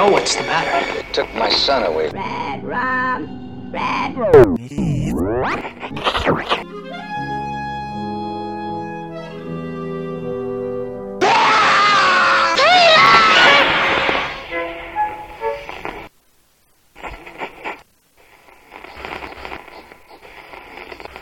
[0.00, 0.98] You know what's the matter.
[0.98, 2.08] It Took my son away.
[2.08, 4.16] Red rum, red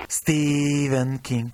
[0.09, 1.52] Stephen King.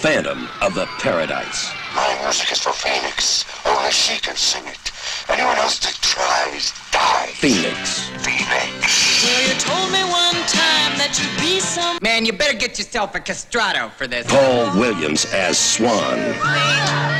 [0.00, 1.70] Phantom of the Paradise.
[1.94, 3.44] My music is for Phoenix.
[3.66, 4.92] Only she can sing it.
[5.28, 7.36] Anyone else that tries dies.
[7.36, 8.08] Phoenix.
[8.24, 9.22] Phoenix.
[9.22, 13.14] Well, you told me one time that you'd be some Man, you better get yourself
[13.14, 14.26] a castrato for this.
[14.26, 17.19] Paul Williams as Swan.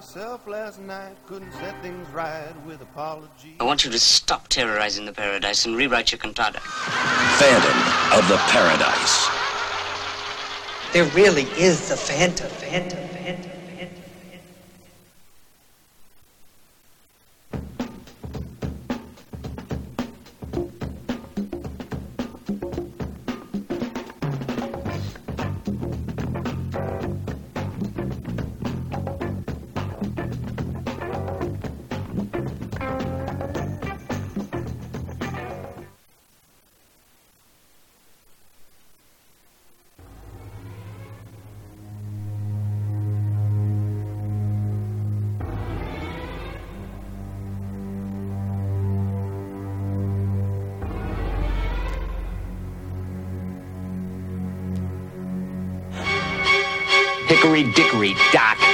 [0.00, 3.54] Myself last night, couldn't set things right with apology.
[3.60, 6.58] I want you to stop terrorizing the paradise and rewrite your cantata.
[7.38, 9.28] Phantom of the Paradise.
[10.94, 12.48] There really is the Phantom.
[12.48, 13.08] Phantom.
[13.08, 13.59] Phantom.
[57.40, 58.69] Hickory dickory dock.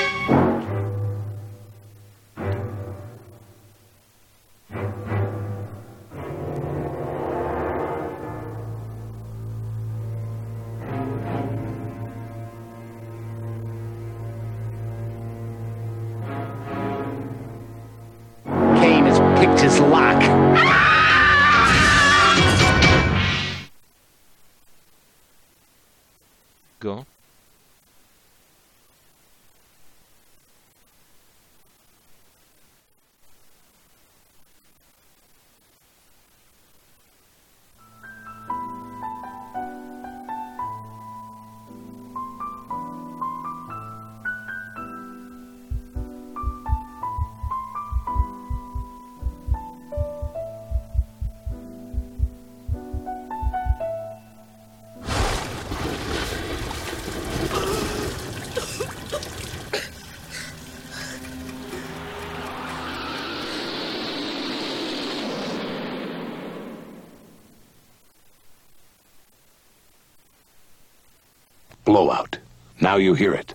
[71.86, 72.36] blowout.
[72.80, 73.54] Now you hear it.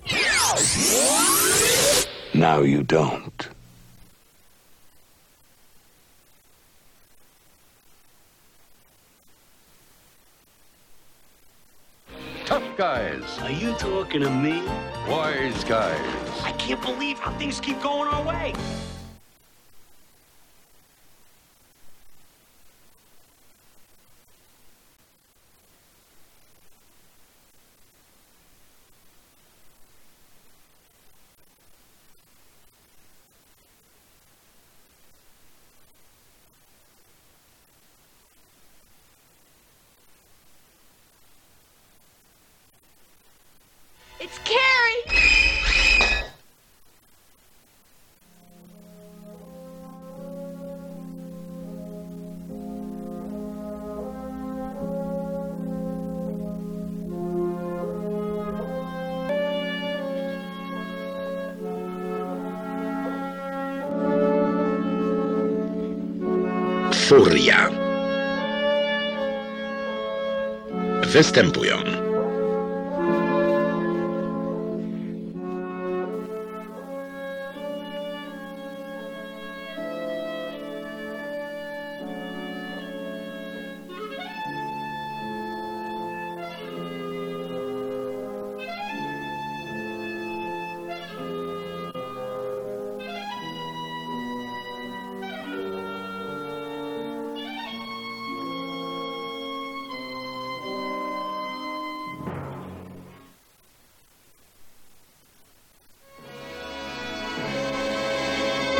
[2.33, 3.49] Now you don't.
[12.45, 13.39] Tough guys.
[13.41, 14.63] Are you talking to me?
[15.07, 15.99] Wise guys.
[16.43, 18.53] I can't believe how things keep going our way.
[67.11, 67.69] Furia.
[71.13, 72.00] Występują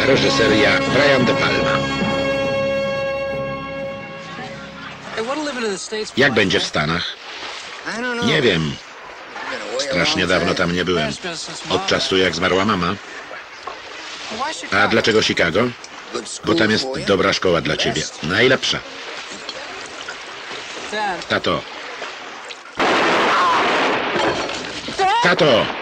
[0.06, 1.78] reżyseria Brian De Palma.
[6.18, 7.04] Jak będzie w Stanach?
[8.26, 8.76] Nie wiem.
[9.80, 11.12] Strasznie dawno tam nie byłem.
[11.70, 12.96] Od czasu jak zmarła mama.
[14.72, 15.62] A dlaczego Chicago?
[16.46, 18.02] Bo tam jest dobra szkoła dla ciebie.
[18.24, 18.80] Najlepsza.
[21.30, 21.62] Tato.
[25.24, 25.81] Tato!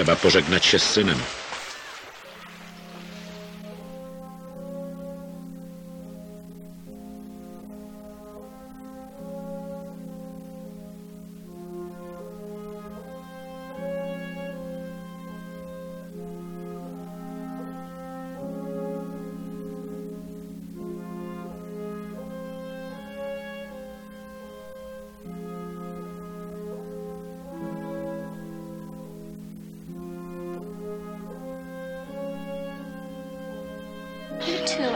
[0.00, 1.16] Trzeba pożegnać się z synem.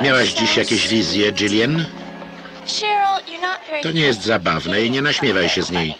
[0.02, 1.84] Miałaś dziś jakieś wizje, Gillian?
[3.82, 5.94] To nie jest zabawne i nie naśmiewaj się z niej.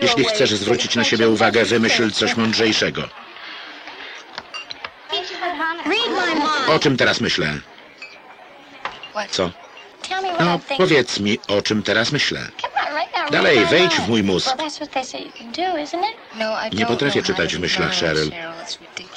[0.00, 3.02] Jeśli chcesz zwrócić na siebie uwagę, wymyśl coś mądrzejszego.
[6.68, 7.58] O czym teraz myślę?
[9.30, 9.50] Co?
[10.40, 12.40] No, powiedz mi, o czym teraz myślę.
[13.30, 14.56] Dalej, wejdź w mój mózg.
[16.72, 18.30] Nie potrafię czytać w myślach, Cheryl.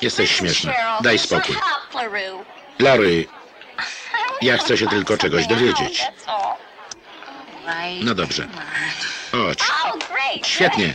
[0.01, 0.73] Jesteś śmieszna.
[1.01, 1.55] Daj spokój.
[2.79, 3.25] Larry,
[4.41, 6.03] ja chcę się tylko czegoś dowiedzieć.
[8.03, 8.47] No dobrze.
[9.31, 9.59] Chodź.
[10.43, 10.93] Świetnie.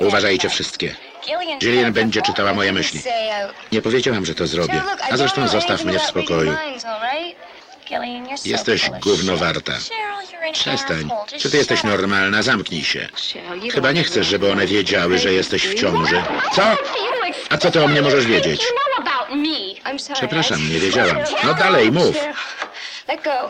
[0.00, 0.96] Uważajcie wszystkie.
[1.58, 3.00] Gillian będzie czytała moje myśli.
[3.72, 4.82] Nie powiedziałam, że to zrobię.
[5.10, 6.56] A zresztą zostaw mnie w spokoju.
[8.44, 9.72] Jesteś gówno warta.
[10.52, 11.08] Przestań.
[11.38, 12.42] Czy ty jesteś normalna?
[12.42, 13.08] Zamknij się.
[13.74, 16.22] Chyba nie chcesz, żeby one wiedziały, że jesteś w ciąży.
[16.54, 16.62] Co?
[17.50, 18.62] A co ty o mnie możesz wiedzieć?
[20.14, 21.16] Przepraszam, nie wiedziałam.
[21.44, 22.16] No dalej, mów.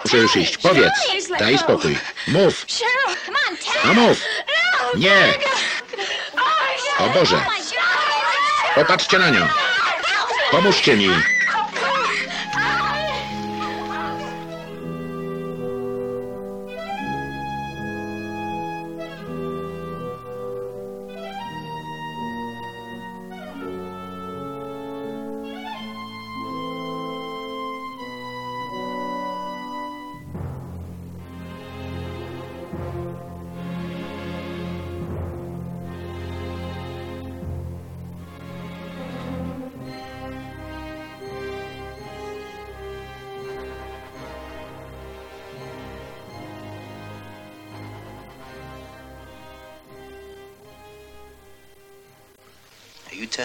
[0.05, 0.59] Muszę już iść.
[0.59, 0.93] Powiedz.
[1.39, 1.99] Daj spokój.
[2.29, 2.67] Mów.
[3.85, 4.21] No mów.
[4.97, 5.35] Nie.
[6.99, 7.45] O Boże.
[8.75, 9.49] Popatrzcie na nią.
[10.51, 11.34] Pomóżcie mi.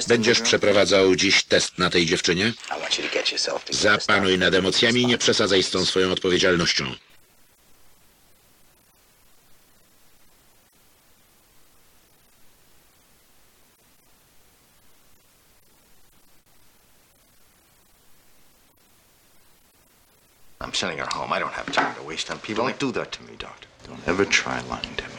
[0.08, 2.54] Będziesz przeprowadzał dziś test na tej dziewczynie?
[3.70, 6.96] Zapanuj nad emocjami i nie przesadzaj z tą swoją odpowiedzialnością.
[20.62, 21.32] I'm sending her home.
[21.34, 22.64] I don't have time to waste on people.
[22.64, 23.68] Don't do that to me, Doctor.
[23.88, 25.19] Don't ever try lying to me.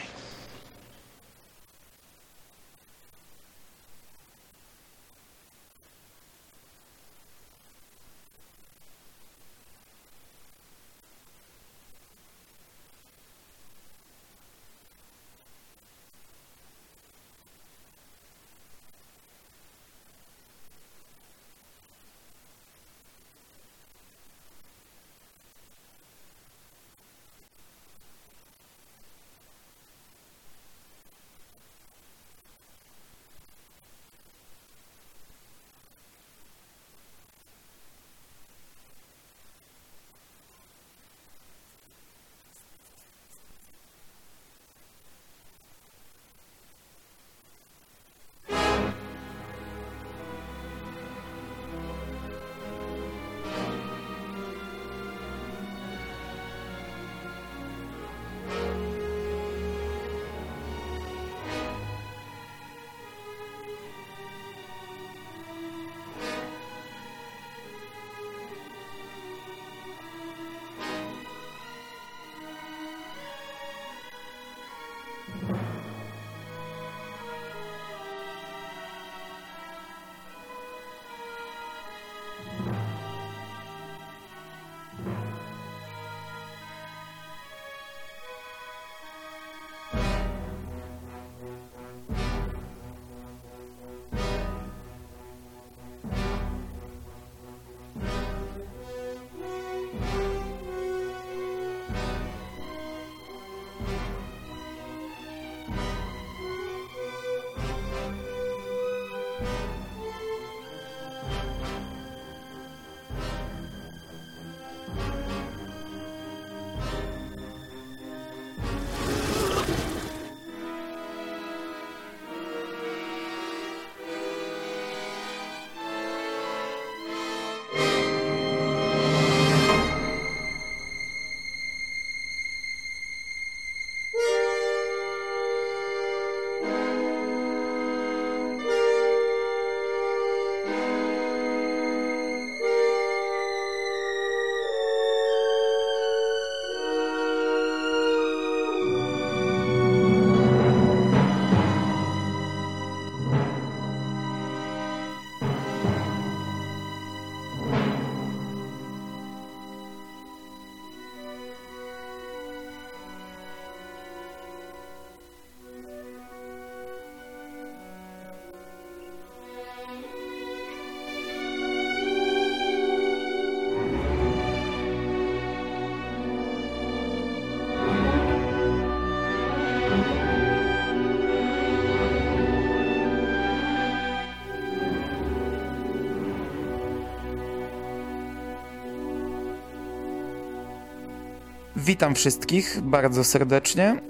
[191.85, 194.01] Witam wszystkich bardzo serdecznie.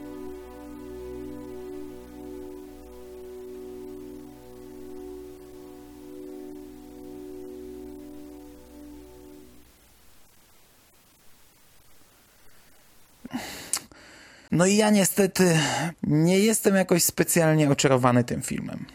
[14.52, 15.60] No i ja niestety
[16.04, 18.86] nie jestem jakoś specjalnie oczarowany tym filmem.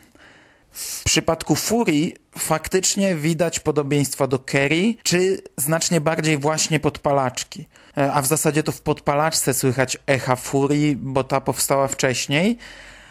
[0.77, 7.67] W przypadku Fury faktycznie widać podobieństwa do Kerry, czy znacznie bardziej właśnie podpalaczki.
[7.97, 12.59] E, a w zasadzie to w podpalaczce słychać echa Fury, bo ta powstała wcześniej.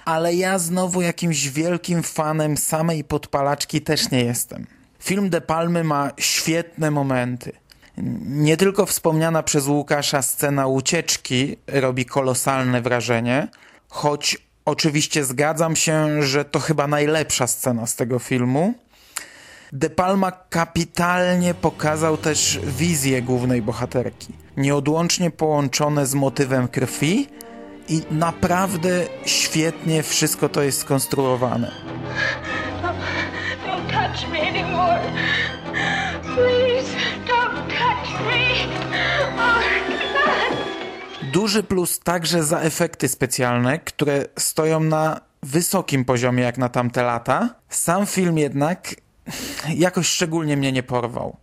[0.06, 4.68] Ale ja znowu jakimś wielkim fanem samej podpalaczki też nie jestem.
[5.00, 7.52] Film De Palmy ma świetne momenty.
[8.26, 13.48] Nie tylko wspomniana przez Łukasza scena ucieczki robi kolosalne wrażenie,
[13.90, 18.74] choć Oczywiście zgadzam się, że to chyba najlepsza scena z tego filmu.
[19.74, 27.28] De Palma kapitalnie pokazał też wizję głównej bohaterki, nieodłącznie połączone z motywem krwi
[27.90, 28.90] i naprawdę
[29.26, 31.72] świetnie wszystko to jest skonstruowane.
[33.66, 35.02] Don't touch me anymore.
[36.36, 36.92] Please,
[37.28, 38.56] don't touch me.
[39.38, 39.85] Oh.
[41.36, 47.56] Duży plus także za efekty specjalne, które stoją na wysokim poziomie jak na tamte lata.
[47.70, 48.96] Sam film jednak
[49.76, 51.38] jakoś szczególnie mnie nie porwał.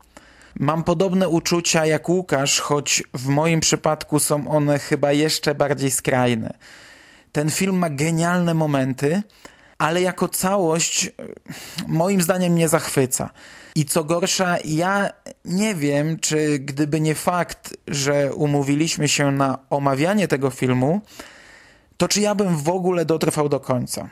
[0.60, 6.54] Mam podobne uczucia jak Łukasz, choć w moim przypadku są one chyba jeszcze bardziej skrajne.
[7.32, 9.22] Ten film ma genialne momenty,
[9.82, 11.10] ale jako całość
[11.86, 13.30] moim zdaniem nie zachwyca.
[13.74, 15.10] I co gorsza, ja
[15.44, 21.00] nie wiem, czy gdyby nie fakt, że umówiliśmy się na omawianie tego filmu,
[21.96, 24.08] to czy ja bym w ogóle dotrwał do końca.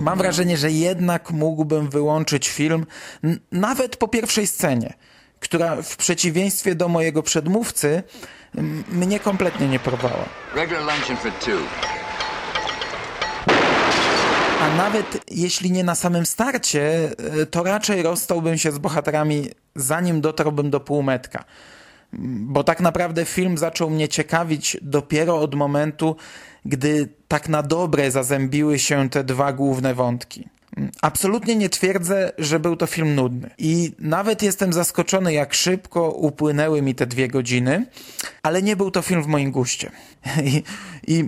[0.00, 2.86] Mam wrażenie, że jednak mógłbym wyłączyć film
[3.52, 4.94] nawet po pierwszej scenie,
[5.40, 8.02] która w przeciwieństwie do mojego przedmówcy
[8.88, 10.24] mnie kompletnie nie porwała.
[14.58, 20.20] A nawet jeśli nie na samym starcie, e, to raczej rozstałbym się z bohaterami zanim
[20.20, 21.44] dotarłbym do półmetka.
[22.28, 26.16] Bo tak naprawdę film zaczął mnie ciekawić dopiero od momentu,
[26.64, 30.48] gdy tak na dobre zazębiły się te dwa główne wątki.
[31.02, 33.50] Absolutnie nie twierdzę, że był to film nudny.
[33.58, 37.86] I nawet jestem zaskoczony, jak szybko upłynęły mi te dwie godziny,
[38.42, 39.90] ale nie był to film w moim guście.
[40.44, 40.62] I,
[41.06, 41.24] I,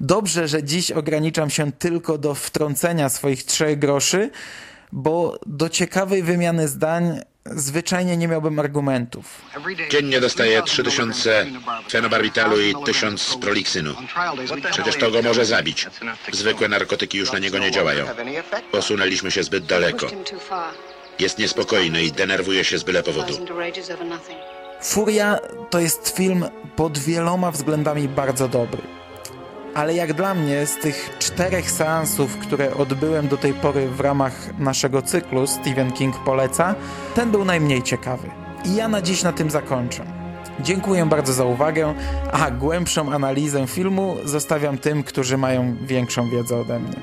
[0.00, 4.30] dobrze, że dziś ograniczam się tylko do wtrącenia swoich trzech groszy,
[4.94, 9.42] bo do ciekawej wymiany zdań zwyczajnie nie miałbym argumentów.
[9.90, 11.46] Dziennie dostaję 3000
[11.90, 13.94] fenobarbitalu i 1000 proliksynu.
[14.70, 15.86] Przecież to go może zabić.
[16.32, 18.06] Zwykłe narkotyki już na niego nie działają.
[18.72, 20.06] Posunęliśmy się zbyt daleko.
[21.18, 23.34] Jest niespokojny i denerwuje się z byle powodu.
[24.82, 25.38] Furia
[25.70, 26.44] to jest film
[26.76, 29.03] pod wieloma względami bardzo dobry
[29.74, 34.58] ale jak dla mnie z tych czterech seansów, które odbyłem do tej pory w ramach
[34.58, 36.74] naszego cyklu Stephen King poleca,
[37.14, 38.30] ten był najmniej ciekawy.
[38.64, 40.04] I ja na dziś na tym zakończę.
[40.60, 41.94] Dziękuję bardzo za uwagę,
[42.32, 46.96] a głębszą analizę filmu zostawiam tym, którzy mają większą wiedzę ode mnie.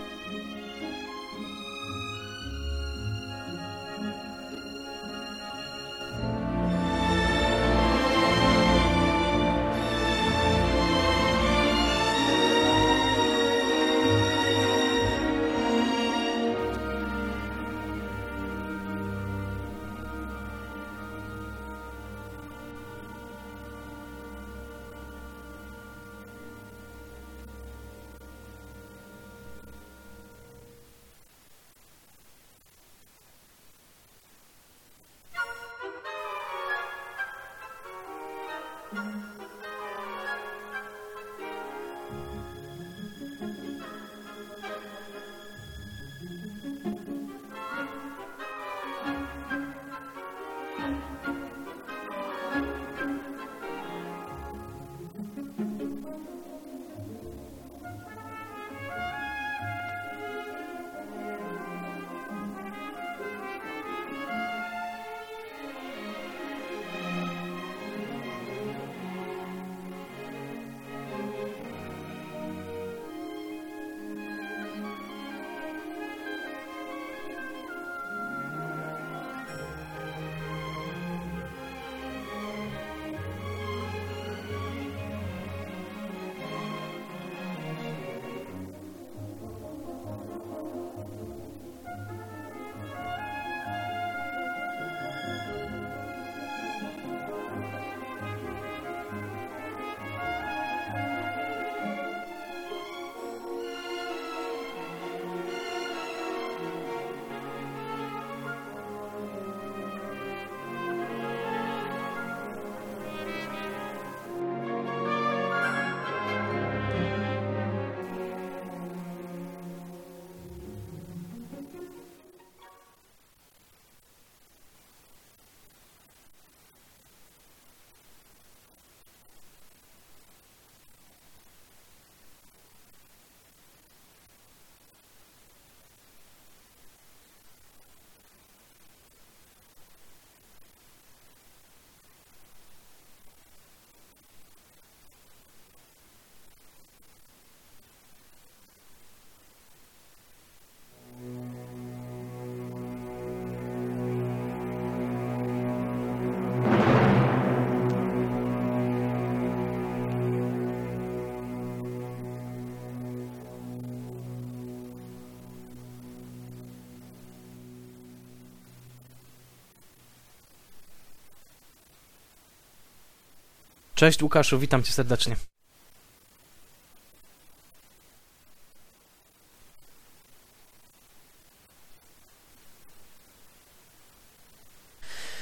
[174.02, 175.36] Cześć Łukaszu, witam cię serdecznie.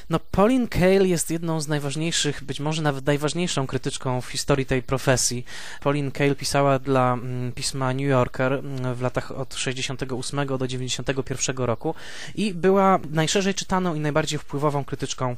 [0.09, 4.83] No, Pauline Kael jest jedną z najważniejszych, być może nawet najważniejszą krytyczką w historii tej
[4.83, 5.45] profesji.
[5.81, 11.57] Pauline Kael pisała dla mm, pisma New Yorker mm, w latach od 68 do 91
[11.57, 11.95] roku
[12.35, 15.35] i była najszerzej czytaną i najbardziej wpływową krytyczką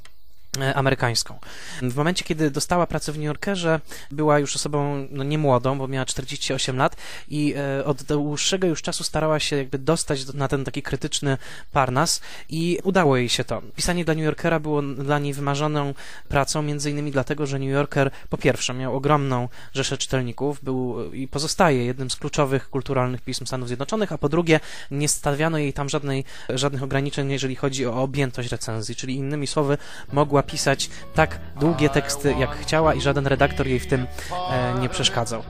[0.75, 1.39] amerykańską.
[1.81, 3.79] W momencie, kiedy dostała pracę w New Yorkerze,
[4.11, 6.95] była już osobą no, niemłodą, bo miała 48 lat
[7.29, 11.37] i e, od dłuższego już czasu starała się jakby dostać na ten taki krytyczny
[11.71, 13.61] parnas i udało jej się to.
[13.75, 15.93] Pisanie dla New Yorkera było dla niej wymarzoną
[16.29, 21.27] pracą, między innymi dlatego, że New Yorker po pierwsze miał ogromną rzeszę czytelników, był i
[21.27, 24.59] pozostaje jednym z kluczowych kulturalnych pism Stanów Zjednoczonych, a po drugie
[24.91, 29.77] nie stawiano jej tam żadnej, żadnych ograniczeń, jeżeli chodzi o objętość recenzji, czyli innymi słowy
[30.13, 34.07] mogła mogła pisać tak długie teksty, jak chciała i żaden redaktor jej w tym
[34.51, 35.43] e, nie przeszkadzał.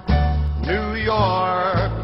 [0.62, 2.01] New York.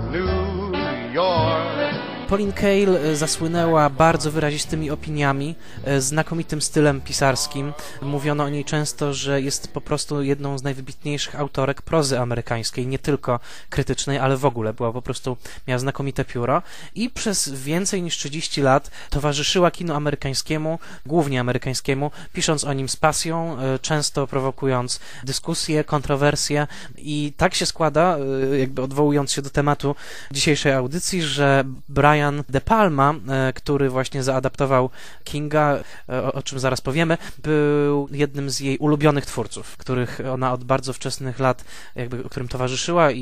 [2.29, 7.73] Pauline Kael e, zasłynęła bardzo wyrazistymi opiniami, e, znakomitym stylem pisarskim.
[8.01, 12.99] Mówiono o niej często, że jest po prostu jedną z najwybitniejszych autorek prozy amerykańskiej, nie
[12.99, 14.73] tylko krytycznej, ale w ogóle.
[14.73, 15.37] Była po prostu,
[15.67, 16.61] miała znakomite pióro
[16.95, 22.95] i przez więcej niż 30 lat towarzyszyła kinu amerykańskiemu, głównie amerykańskiemu, pisząc o nim z
[22.95, 28.17] pasją, e, często prowokując dyskusje, kontrowersje i tak się składa,
[28.59, 29.95] jakby odwołując się do tematu
[30.31, 34.89] dzisiejszej audycji, że Brian Brian De Palma, e, który właśnie zaadaptował
[35.23, 40.63] Kinga, e, o, czym zaraz powiemy, był jednym z jej ulubionych twórców, których ona od
[40.63, 41.63] bardzo wczesnych lat,
[41.95, 43.21] jakby, którym towarzyszyła i,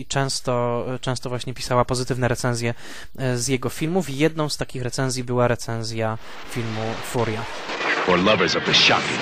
[0.00, 2.74] i często, często właśnie pisała pozytywne recenzje
[3.18, 4.10] e, z jego filmów.
[4.10, 6.18] Jedną z takich recenzji była recenzja
[6.50, 7.44] filmu Furia.
[8.06, 9.20] For lovers of the shocking,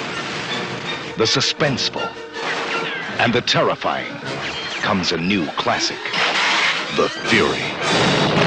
[1.18, 2.02] the suspenseful
[3.18, 4.20] and the terrifying
[4.82, 5.98] comes a new classic,
[6.96, 8.41] The Fury.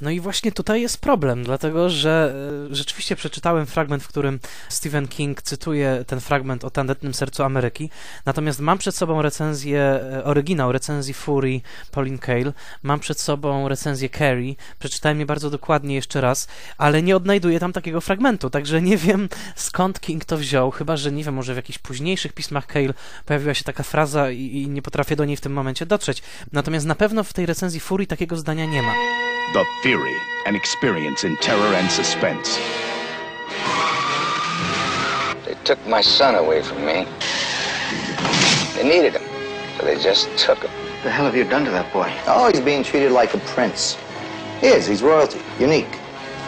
[0.00, 2.34] No i właśnie tutaj jest problem, dlatego że
[2.70, 7.90] e, rzeczywiście przeczytałem fragment, w którym Stephen King cytuje ten fragment o tandetnym sercu Ameryki,
[8.26, 14.08] natomiast mam przed sobą recenzję, e, oryginał recenzji Fury Pauline Kael, mam przed sobą recenzję
[14.08, 18.96] Carrie, przeczytałem je bardzo dokładnie jeszcze raz, ale nie odnajduję tam takiego fragmentu, także nie
[18.96, 22.94] wiem skąd King to wziął, chyba, że nie wiem, może w jakichś późniejszych pismach Kael
[23.26, 26.22] pojawiła się taka fraza i, i nie potrafię do niej w tym momencie dotrzeć.
[26.52, 28.94] Natomiast na pewno w tej recenzji Fury takiego zdania nie ma.
[29.52, 32.58] The Fury, an experience in terror and suspense.
[35.46, 37.06] They took my son away from me.
[38.76, 39.22] They needed him,
[39.78, 40.70] so they just took him.
[40.70, 42.12] What the hell have you done to that boy?
[42.26, 43.96] Oh, he's being treated like a prince.
[44.60, 44.86] He is.
[44.86, 45.40] He's royalty.
[45.58, 45.94] Unique.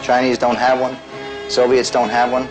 [0.03, 0.95] Chinese don't have one.
[1.49, 2.47] Soviets don't have one.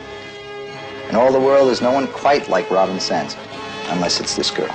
[1.09, 3.39] In all the world, there's no one quite like Robin Sansa.
[3.93, 4.75] Unless it's this girl.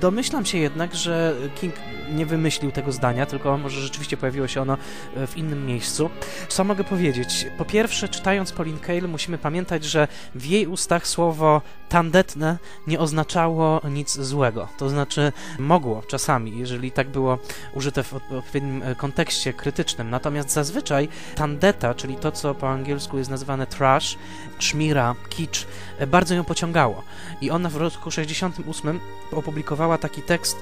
[0.00, 1.74] Domyślam się jednak, że King
[2.14, 4.76] nie wymyślił tego zdania, tylko może rzeczywiście pojawiło się ono
[5.16, 6.10] e, w innym miejscu.
[6.48, 7.46] Co mogę powiedzieć?
[7.58, 13.80] Po pierwsze, czytając Pauline Kael, musimy pamiętać, że w jej ustach słowo tandetne nie oznaczało
[13.90, 14.68] nic złego.
[14.78, 17.38] To znaczy, mogło czasami, jeżeli tak było
[17.74, 20.10] użyte w odpowiednim e, kontekście krytycznym.
[20.10, 24.18] Natomiast zazwyczaj tandeta, czyli to, co po angielsku jest nazywane trash,
[24.58, 25.66] szmira, kicz,
[25.98, 27.02] e, bardzo ją pociągało.
[27.40, 29.00] I ona w roku 68
[29.32, 30.56] opublikowała taki tekst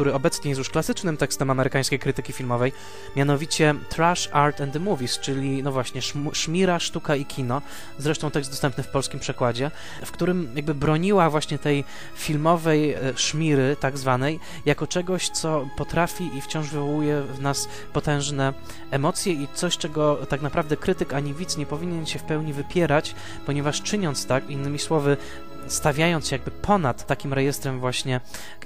[0.00, 2.72] który obecnie jest już klasycznym tekstem amerykańskiej krytyki filmowej,
[3.16, 6.00] mianowicie Trash Art and the Movies, czyli no właśnie
[6.32, 7.62] szmira, sztuka i kino,
[7.98, 9.70] zresztą tekst dostępny w polskim przekładzie,
[10.04, 11.84] w którym jakby broniła właśnie tej
[12.14, 18.54] filmowej e, szmiry tak zwanej, jako czegoś, co potrafi i wciąż wywołuje w nas potężne
[18.90, 23.14] emocje i coś, czego tak naprawdę krytyk ani widz nie powinien się w pełni wypierać,
[23.46, 25.16] ponieważ czyniąc tak, innymi słowy,
[25.66, 28.20] stawiając się jakby ponad takim rejestrem właśnie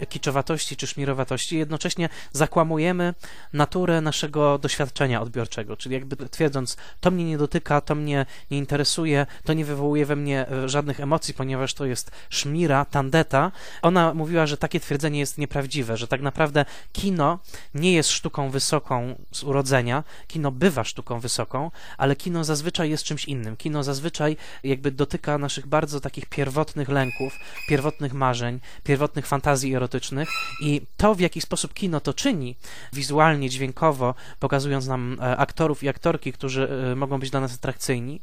[0.08, 3.14] kiczowatości czy szmirowatości, jednocześnie zakłamujemy
[3.52, 9.26] naturę naszego doświadczenia odbiorczego, czyli jakby twierdząc, to mnie nie dotyka, to mnie nie interesuje,
[9.44, 13.52] to nie wywołuje we mnie e, żadnych emocji, ponieważ to jest szmira, tandeta.
[13.82, 17.38] Ona mówiła, że takie twierdzenie jest nieprawdziwe, że tak naprawdę kino
[17.74, 23.24] nie jest sztuką wysoką z urodzenia, kino bywa sztuką wysoką, ale kino zazwyczaj jest czymś
[23.24, 23.56] innym.
[23.56, 30.28] Kino zazwyczaj jakby dotyka naszych bardzo takich pierwotnych pierwotnych lęków, pierwotnych marzeń, pierwotnych fantazji erotycznych
[30.60, 32.56] i to, w jaki sposób kino to czyni,
[32.92, 38.20] wizualnie, dźwiękowo, pokazując nam e, aktorów i aktorki, którzy e, mogą być dla nas atrakcyjni,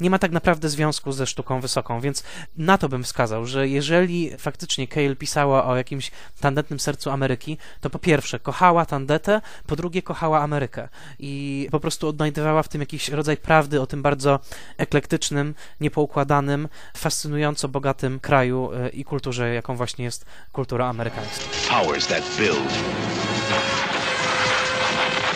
[0.00, 2.22] nie ma tak naprawdę związku ze sztuką wysoką, więc
[2.56, 7.90] na to bym wskazał, że jeżeli faktycznie Cale pisała o jakimś tandetnym sercu Ameryki, to
[7.90, 13.08] po pierwsze kochała tandetę, po drugie kochała Amerykę i po prostu odnajdywała w tym jakiś
[13.08, 14.40] rodzaj prawdy o tym bardzo
[14.76, 21.44] eklektycznym, niepoukładanym, fascynująco bogatym kraju e, i kulturze, jaką właśnie jest kultura amerykańska.
[21.68, 22.72] Powers that build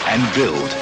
[0.09, 0.77] and build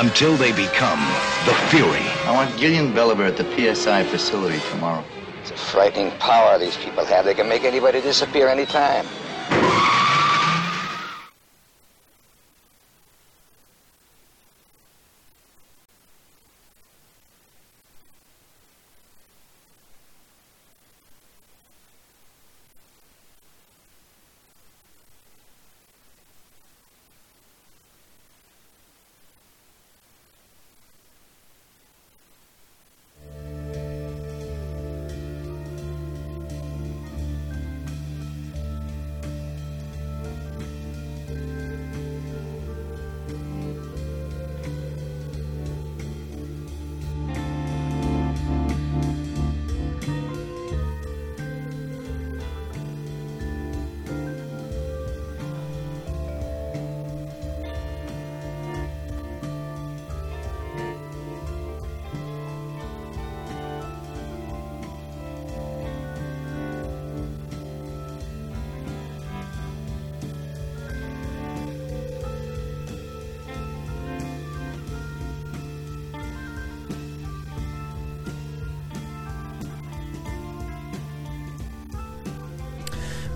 [0.00, 1.00] until they become
[1.46, 2.04] the Fury.
[2.26, 5.02] I want Gillian Belliver at the PSI facility tomorrow.
[5.42, 7.24] It's a frightening power these people have.
[7.24, 9.06] They can make anybody disappear anytime.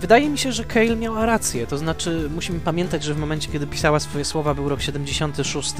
[0.01, 3.67] Wydaje mi się, że Cale miała rację, to znaczy musimy pamiętać, że w momencie, kiedy
[3.67, 5.73] pisała swoje słowa był rok 76,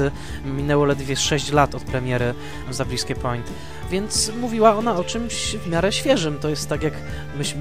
[0.46, 2.34] minęło ledwie 6 lat od premiery
[2.72, 3.52] za Bliskie Point,
[3.92, 6.94] więc mówiła ona o czymś w miarę świeżym, to jest tak jak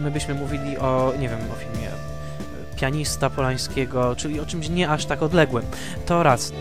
[0.03, 1.89] my byśmy mówili o, nie wiem, o filmie
[2.81, 5.65] Pianista Polańskiego, czyli o czymś nie aż tak odległym.
[6.07, 6.53] To raz.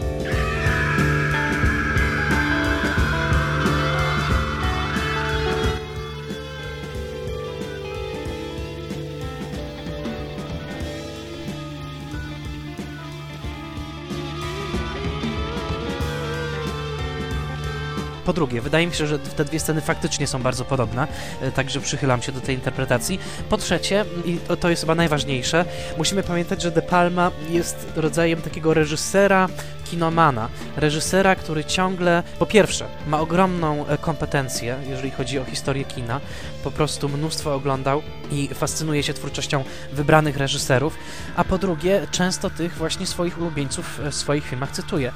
[18.37, 21.07] Drugie, wydaje mi się, że te dwie sceny faktycznie są bardzo podobne,
[21.41, 23.19] e, także przychylam się do tej interpretacji.
[23.49, 25.65] Po trzecie, i to jest chyba najważniejsze,
[25.97, 29.49] musimy pamiętać, że De Palma jest rodzajem takiego reżysera,
[29.91, 36.19] kinomana, reżysera, który ciągle, po pierwsze, ma ogromną e, kompetencję, jeżeli chodzi o historię kina,
[36.63, 40.97] po prostu mnóstwo oglądał i fascynuje się twórczością wybranych reżyserów,
[41.35, 45.11] a po drugie, często tych właśnie swoich ulubieńców w swoich filmach cytuje.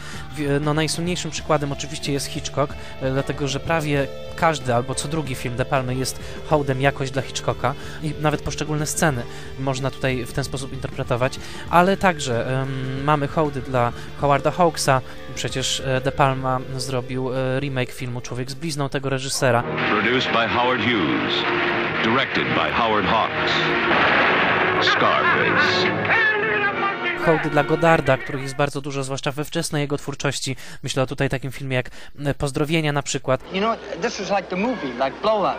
[0.62, 5.56] No, najsłynniejszym przykładem oczywiście jest Hitchcock, e, dlatego że prawie każdy albo co drugi film
[5.56, 6.20] De Palmy jest
[6.50, 9.24] hołdem jakoś dla Hitchcocka i nawet poszczególne sceny
[9.60, 15.02] można tutaj w ten sposób interpretować, ale także um, mamy hołdy dla Howarda Hawksa,
[15.36, 19.64] przecież e, De Palma zrobił e, remake filmu Człowiek z blizną tego reżysera.
[19.90, 21.34] Produced by Howard Hughes,
[22.04, 23.52] directed by Howard Hawks.
[24.82, 26.31] Scarface
[27.22, 30.56] hołdy dla Godarda, których jest bardzo dużo, zwłaszcza we wczesnej jego twórczości.
[30.84, 31.90] Myślę o tutaj takim filmie jak
[32.38, 33.54] Pozdrowienia na przykład.
[33.54, 35.58] You know, this is like the movie, like Blowout,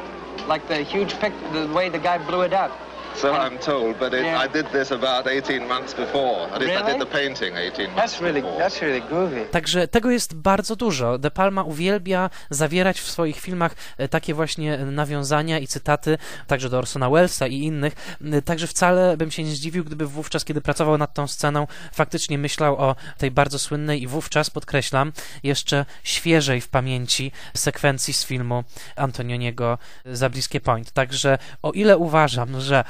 [0.55, 2.91] like the huge pic, the way the guy blew it up.
[3.16, 4.44] So I'm told, but it, yeah.
[4.44, 6.48] I did this about 18 months before.
[6.53, 6.83] At least really?
[6.83, 8.61] I did the painting 18 months that's really, before.
[8.61, 9.44] That's really groovy.
[9.51, 11.18] Także tego jest bardzo dużo.
[11.18, 16.79] De Palma uwielbia zawierać w swoich filmach e, takie właśnie nawiązania i cytaty, także do
[16.79, 18.18] Orsona Wellesa i innych.
[18.33, 22.38] E, także wcale bym się nie zdziwił, gdyby wówczas, kiedy pracował nad tą sceną, faktycznie
[22.38, 28.64] myślał o tej bardzo słynnej i wówczas, podkreślam, jeszcze świeżej w pamięci sekwencji z filmu
[28.96, 30.92] Antonioniego za bliskie point.
[30.92, 32.85] Także o ile uważam, że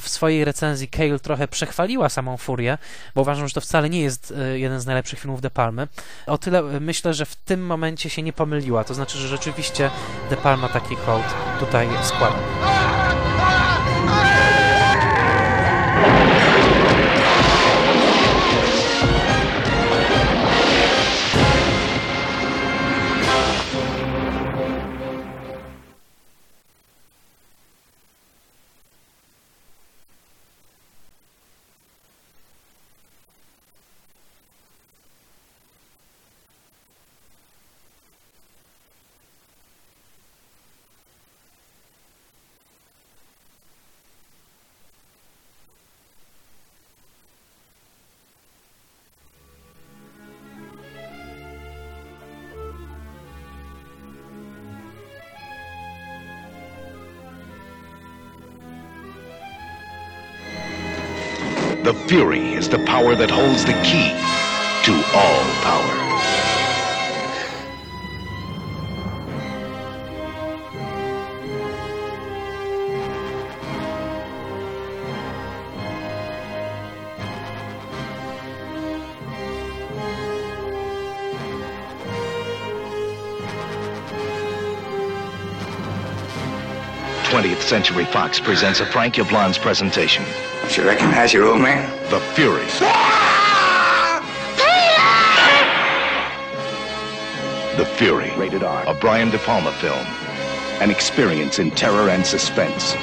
[0.00, 2.78] w swojej recenzji Cale trochę przechwaliła samą Furię,
[3.14, 5.88] bo uważam, że to wcale nie jest e, jeden z najlepszych filmów De Palmy.
[6.26, 8.84] O tyle e, myślę, że w tym momencie się nie pomyliła.
[8.84, 9.90] To znaczy, że rzeczywiście
[10.30, 11.26] De Palma taki hołd
[11.60, 12.79] tutaj składa.
[61.82, 64.10] The Fury is the power that holds the key
[64.84, 65.96] to all power.
[87.30, 90.24] Twentieth Century Fox presents a Frank Yablans presentation.
[90.70, 91.90] Should recognize your old man?
[92.10, 92.62] The Fury.
[92.80, 94.22] Ah!
[97.76, 98.30] The Fury.
[98.36, 98.84] Rated R.
[98.86, 100.06] A Brian De Palma film.
[100.80, 102.94] An experience in terror and suspense.